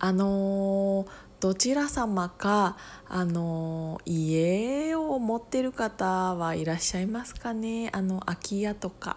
[0.00, 1.06] あのー
[1.40, 2.76] どちら様か、
[3.08, 7.88] あのー家を持ってる方はいらっしゃいますかね？
[7.92, 9.16] あの空き家とか。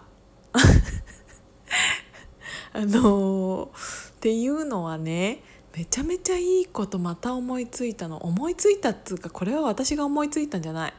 [2.72, 3.72] あのーっ
[4.20, 5.42] ていうのはね
[5.76, 10.94] めちゃめちゃいいことまた思いついたの思いついたっつうかこれは私が思いついたんじゃない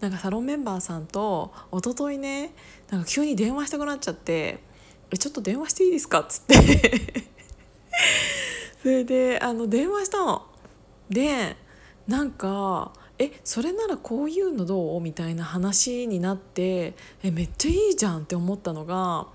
[0.00, 2.54] なんかサロンメンバーさんと一昨日ね
[2.90, 4.62] なんか急に電話したくなっちゃって
[5.10, 6.54] 「えちょっと電話していいですか?」っつって
[8.84, 10.42] それであの電話したの。
[11.08, 11.56] で
[12.06, 16.92] なんか「えそれならこういうのどう?」みたいな話になって
[17.22, 19.28] えめっちゃいいじゃんって思ったのが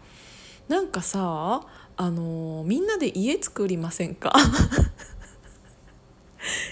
[0.68, 1.66] なんかさ
[1.98, 4.32] あのみんなで家作りませんか？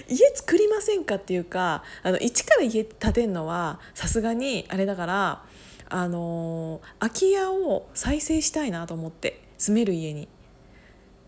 [0.08, 5.44] 家作りませんかっていうかあの一から家建てるのはさすがにあれだから
[5.88, 10.28] あの空き家を再生したいなと思って住める家に。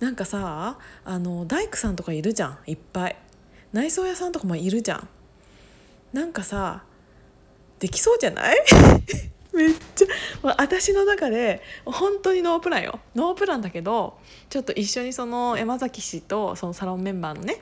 [0.00, 3.16] なんかさあの大工さんとかいるじゃんいっぱい。
[3.72, 5.08] 内装屋さんとかもいるじゃん。
[6.12, 6.82] なんかさ
[7.78, 8.56] できそうじゃない？
[9.52, 10.06] めっちゃ、
[10.42, 12.98] まあ、私の中で本当にノープランよ。
[13.14, 17.60] ノープランだけどちょっと一緒にその山崎氏とそのサロンメンバーのね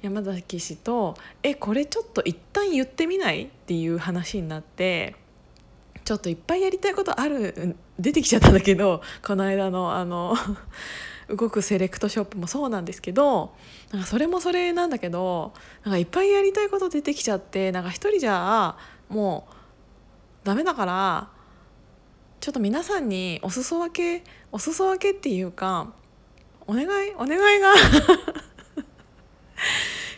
[0.00, 5.16] 山崎氏と「えこれちょっと一旦言ってみない?」っていう話になって
[6.04, 10.34] ちょっといっぱいやりたいことある出てきちゃったんだけどこの間のあの
[11.28, 13.54] 動くセレクトショップもそうなんですけど
[13.92, 15.52] なんかそれもそれなんだけど
[15.84, 18.76] なんかいっぱいやりたいこと出てきちゃってなんか一人じゃ
[19.08, 19.46] も
[20.44, 21.28] うダメだから
[22.40, 25.92] ちょっと皆さんにお裾分けお裾分けっていうか
[26.66, 27.74] お願いお願いが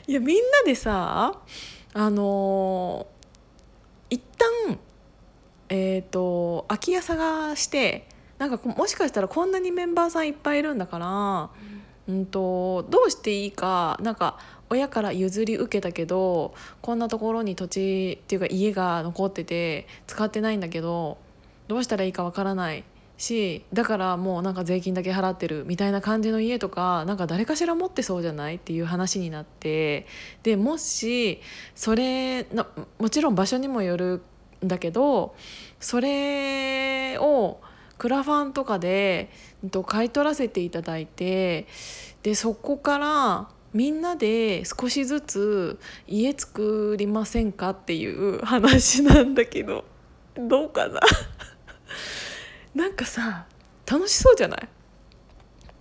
[0.06, 1.40] いやみんなでさ
[1.92, 4.78] あのー、一旦
[5.70, 8.06] えっ、ー、と空き家探して
[8.40, 11.50] なんかもしかしたらこんなにメンバーさんいっぱいいるんだから、
[12.08, 14.38] うんとどうしていいかなんか
[14.70, 21.18] 親から譲り受けたけどこんなところに土地っていうか家が残ってて使ってないんだけど
[21.68, 22.82] どうしたらいいかわからない
[23.18, 30.06] しだからもうなんか税金だけ払ってるみたいな感じの家とかなんか誰かしら持ってそうじゃないっていう話になって
[30.42, 31.40] でもし
[31.74, 32.66] それの
[32.98, 34.22] もちろん場所にもよる
[34.64, 35.36] んだけど
[35.78, 37.60] それを
[38.00, 39.28] クラファンとかで
[39.86, 41.66] 買い取らせていただいて
[42.22, 45.78] でそこからみんなで少しずつ
[46.08, 49.84] 家作りませんかっていう話なんだけど
[50.34, 51.00] どうかな？
[52.74, 53.44] なんかさ
[53.86, 54.68] 楽しそうじゃない？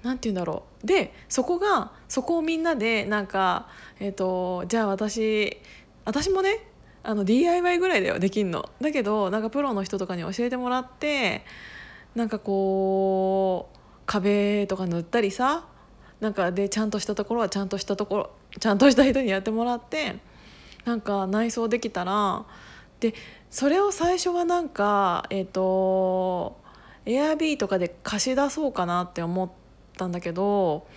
[0.03, 0.85] なんて言うんだろう？
[0.85, 3.68] でそこがそこをみんなでなんか、
[4.02, 5.58] えーと、じゃあ私
[6.03, 6.68] 私もね
[7.02, 8.69] あの DIY ぐらいだよできんの。
[8.81, 11.46] だけどなんかプロの人とかに教えてもらって
[12.19, 15.66] なんかこう壁とか塗ったりさ
[16.19, 20.18] なんかでちゃんとしたところはちゃんとしたところちゃんとした人にやってもらって
[20.84, 22.46] なんか内装できたら
[23.00, 23.13] で
[23.50, 26.59] それを最初はなんかえっ、ー、と
[27.06, 29.50] エアビーとかで貸し出そうかなって思っ
[29.97, 30.88] たんだけど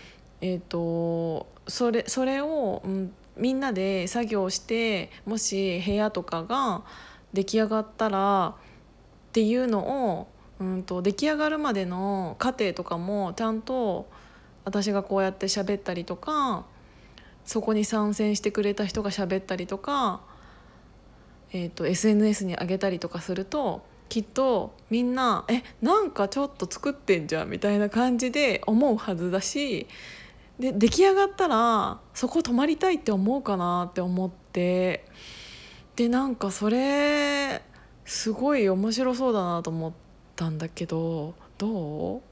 [0.40, 6.82] えっ、ー、とそれそれを、うん、みんなで作業してもし部屋とかが
[7.32, 8.56] 出来上がったら
[9.28, 10.31] っていうのを
[10.62, 14.08] うんと出来上がるまでの過程とかもちゃんと
[14.64, 16.64] 私がこうやって喋ったりとか
[17.44, 20.20] そこに参戦してくれた人が喋ったりとか、
[21.52, 29.88] えーと、SNS に上げたりとかするときっとみんな「えなんかちょっと作ってんじゃん」みたいな感じで思うはずだし
[30.60, 35.06] で出来上がったらそこ泊まりたいって思うかなって思って
[35.96, 37.62] でなんかそれ
[38.04, 40.11] すごい面白そうだなと思って。
[40.42, 42.18] たんだけどどう？
[42.18, 42.22] っ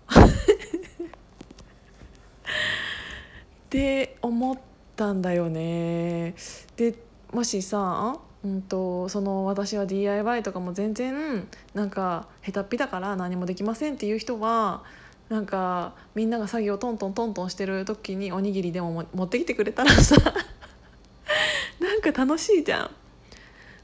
[3.70, 4.58] て思っ
[4.96, 6.34] たんだよね。
[6.76, 6.96] で
[7.32, 14.82] もしさうんとその私は DIY とかも全然なんか下手っぴだから何もできませんっていう人は
[15.28, 20.16] なんかみんなが作業トントントントンしてる時におにぎりでも持ってきてくれたらさ
[21.78, 22.90] なんか楽しいじゃん。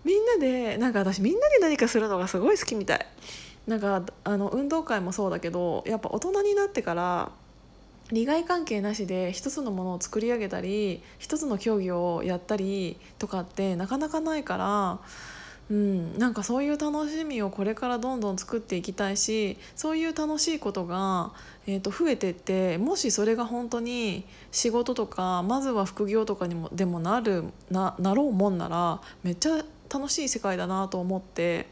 [0.03, 3.07] みんなでなんか私みんなで何かするのがすごい好きみたい。
[3.67, 7.31] なんかあの運動会もそうだけどやっぱ大人になってから
[8.13, 14.99] 利害関係なしで一つのものを作り上げたり一つの競技をやったりとかってなかなかないから、
[15.71, 21.33] うん、なんかそういう楽しみをこれからどんどん作っていきたいしそういう楽しいことが、
[21.67, 27.43] えー、と増えてってもしそれが本当に仕事とかまずは副業とかにもでもなる
[27.73, 31.67] ななろうもんならめっちゃ楽しい世界だなと思って。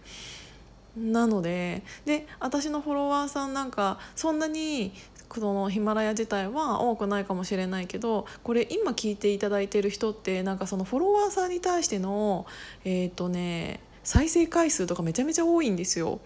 [0.97, 4.93] なのでで私のフォロワーさんなんかそんなに
[5.29, 12.47] このヒマラヤ自体は多くないかもしれないけどこれ今聞いていただいてる人ってなんかそのフォロワーさんに対しての
[12.85, 16.21] えっ、とね再生回数とかめちゃめちゃ多いんですよ。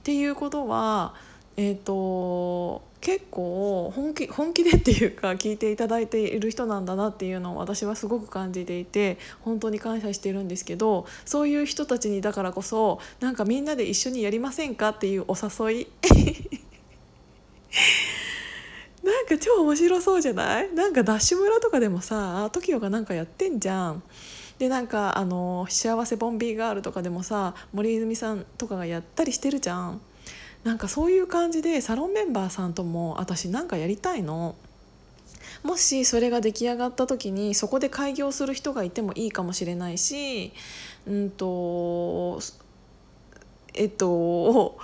[0.00, 1.14] っていうことは
[1.62, 15.86] えーと、結構本気本気でっていうか聞いていただいている人なんだなっていうのを私はすごく感じていて本当に感謝してるんですけどそういう人たちにだからこそなんかみんなで一緒にやりませんかっていうお誘い
[19.04, 20.72] なんか超面白そうじゃない？
[20.72, 24.02] なんかダッシュ村とかでもさ TOKIO がなんかやってんじゃん。
[24.58, 30.00] でなんかあの幸せボンビーガールとかでもさ森泉さんとかがやったりしてるじゃん。
[30.64, 34.56] なんかそういう感じでサロンメンバーさんとも私なんかやりたいの。
[35.62, 40.52] もしそれが出来上がった時にそこで開業する人がいてもいいかもしれないし
[41.06, 42.40] うんと
[43.74, 44.78] えっと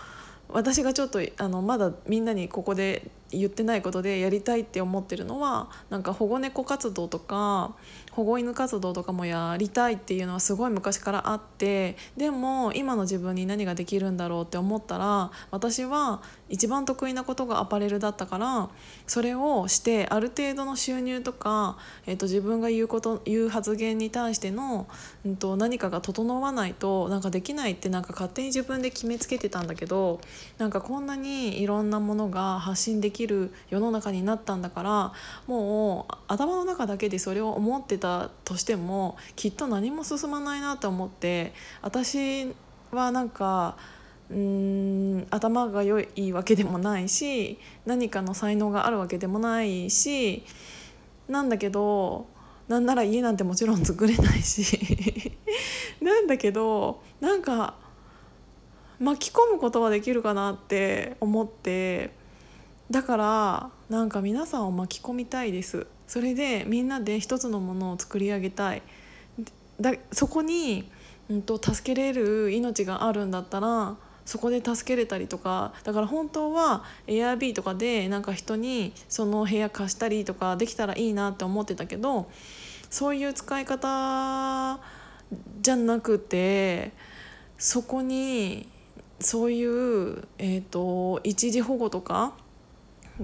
[0.48, 7.74] 私がちょっとあのまだみんなにここで言ってないことでやりたいって思ってるのはなんか保護猫活動とか
[8.16, 18.70] 保護犬活動とかもやりたいっていうのはすごい昔からあってでも今の自分に何ができるんだろうって思ったら私は一番得意なことがアパレルだったから
[19.06, 24.88] それをしてある程度の収入とか、えー、と自分が言うこと言う発言に対しての、
[25.26, 30.20] うん、と何かが整わないとなんかできないってなんか勝手に自分で決めつけてたんだけど
[30.56, 35.12] なんかこんなにいろんなものが発信できるる世の中になったんだから
[35.46, 41.52] もう頭の中だけでそれを思ってたとしてもきっと何も進まないなと思って
[41.82, 42.54] 私
[42.90, 43.76] はなんか
[44.30, 50.42] うん頭が良いわけでもないし何かの才能があるわけでもないし
[51.28, 52.26] なんだけど
[52.68, 55.32] なんなら家なんてもちろん作れないし
[56.02, 57.74] なんだけどなんか
[58.98, 62.10] 巻き込むことはできるかなって思って
[62.90, 65.86] だからなんか皆さんを巻き込みたいです。
[66.06, 68.82] それでみんなで一つのものを作り上げたい。
[69.80, 70.90] だそこに、
[71.28, 82.30] うんと、助けれる命があるんだったらそこで助けれたりとかだから本当は Airb とかでなんか人にその部屋貸したりとかできたらいいなって思ってたけど
[82.90, 84.80] そういう使い方
[85.60, 86.92] じゃなくて
[87.58, 88.68] そこに
[89.20, 92.34] そういう、えーと一時保護とか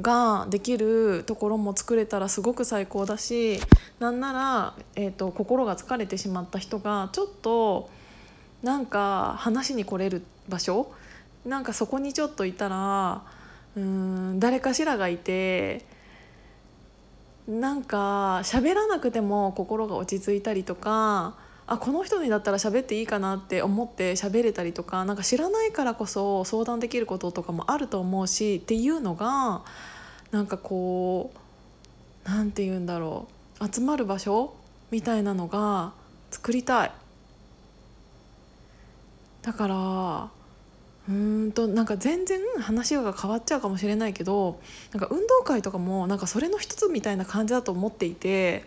[0.01, 3.61] ができるところも作れたらすごく最高だし
[3.99, 7.91] なんなら、えーと、心が疲れてしまった人がちょっと
[8.63, 10.91] なんか話に来れる場所？
[11.45, 13.23] なんかそこにちょっといたら
[13.77, 15.85] うん誰かしらがいて
[17.49, 21.35] なんか喋らなくても心が落ち着いたりとか
[21.67, 29.63] あこの人にだったら喋っていいかなって思って喋れたりとかなんか知らないからこそ相談できることとかもあると思うしっていうのが
[30.33, 33.29] なんかこう何て言うんだろ
[33.61, 34.55] う集まる場所
[34.91, 35.93] みたいなのが
[36.31, 36.93] 作りたい。
[39.43, 40.31] だから
[41.09, 44.61] うんとなんか全然話が変わっちゃうかもしれないけど
[44.93, 48.65] なんか運動会とかもなんかそれの一つみたいな感じだと思っていて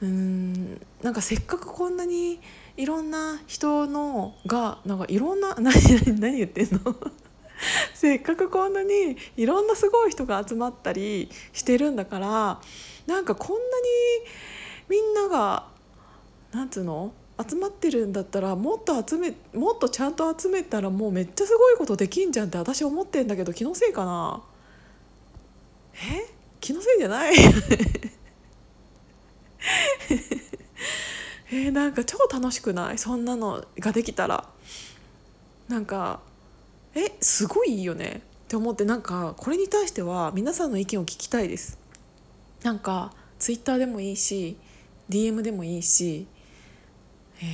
[0.00, 2.38] うんなんかせっかくこんなに
[2.76, 6.94] いろんな人のがなんかいろんな 何何何言ってんの？
[7.94, 12.60] せっかくこんなにいろんなすごい人が集まったりしてるんだから
[13.06, 13.66] なんかこんなに
[14.88, 15.66] みんなが
[16.52, 17.12] なんつうの？
[17.48, 24.42] 集まってるんだったらもっと集めもっとちゃんと集めたらもうめっちゃすごいことできんじゃんって私思ってんだけど気のせいかな？
[25.94, 26.26] え？
[26.60, 27.34] 気のせいじゃない？
[31.50, 32.98] えー、なんか超楽しくない？
[32.98, 34.48] そんなのができたら。
[35.68, 36.20] なんか
[36.94, 38.22] えすごいいいよね。
[38.44, 41.78] って思ってなんかこれに対しては皆さんの意見を聞きたいです。
[42.62, 44.56] なんかツイッターでもいいし
[45.10, 46.26] DM でもいいし、
[47.40, 47.46] えー、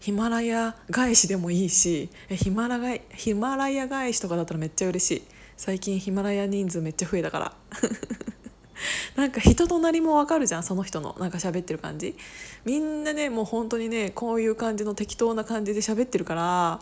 [0.00, 5.22] ヒマラヤ返しでもいいしヒマラがヒマラヤ返しとかだったらめっちゃ嬉しい。
[5.56, 7.56] 最近ヒマラヤ人数めっちゃ増えたから。
[9.16, 12.16] なんか人となりもわかるじゃんその人のなんか喋ってる感じ。
[12.64, 16.80] みんなねもう本当にねこういう感じの適当な感じで喋ってるから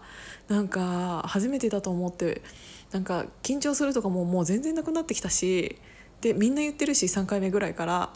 [0.48, 2.42] なんか初めてだと思って
[2.92, 5.76] なんか緊張するとかももう全然なくなってきたし
[6.20, 8.10] でみんな言ってるし3回目ぐらいから。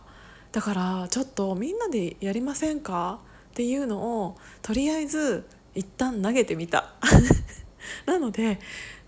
[0.53, 3.19] だからちょっとみんなでやりませんか？
[3.51, 6.93] っていうのをとりあえず一旦投げてみた。
[8.07, 8.61] なので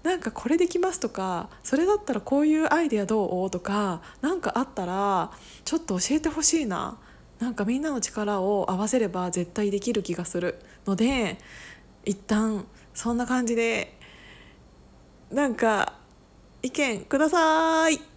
[0.07, 3.51] なんかこれできますとかそれだったらこういうアイデアどう？
[3.51, 5.33] とか何かあったら
[5.65, 6.97] ちょっと教えてほしいな。
[7.41, 10.61] なんかみんなの力を合わせれば絶対できる気がする。
[10.87, 11.39] ので
[12.05, 13.99] 一旦そんな感じで
[15.33, 15.95] なんか
[16.63, 18.16] 意見ください。